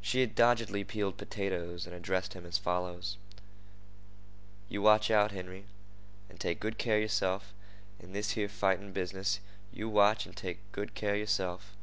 She 0.00 0.20
had 0.20 0.36
doggedly 0.36 0.84
peeled 0.84 1.16
potatoes 1.16 1.84
and 1.84 1.92
addressed 1.92 2.34
him 2.34 2.46
as 2.46 2.58
follows: 2.58 3.16
"You 4.68 4.82
watch 4.82 5.10
out, 5.10 5.32
Henry, 5.32 5.64
an' 6.30 6.38
take 6.38 6.60
good 6.60 6.78
care 6.78 6.94
of 6.98 7.02
yerself 7.02 7.52
in 7.98 8.12
this 8.12 8.30
here 8.38 8.48
fighting 8.48 8.92
business—you 8.92 9.88
watch, 9.88 10.28
an' 10.28 10.34
take 10.34 10.60
good 10.70 10.94
care 10.94 11.14
of 11.14 11.18
yerself. 11.18 11.74